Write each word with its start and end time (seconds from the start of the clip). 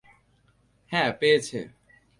হ্যাঁ, 0.91 1.09
পেয়েছে। 1.19 1.59